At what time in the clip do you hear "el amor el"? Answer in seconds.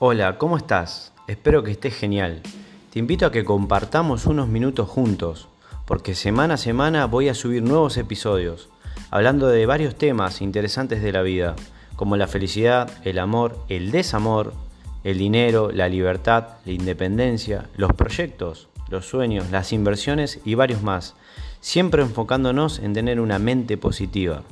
13.02-13.90